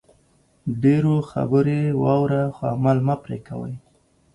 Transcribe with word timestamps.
ډېرو 0.83 1.15
خبرې 1.31 1.81
واوره 2.03 2.43
خو 2.55 2.63
عمل 2.73 2.97
مه 3.07 3.15
پرې 3.23 3.37
کوئ 3.47 3.73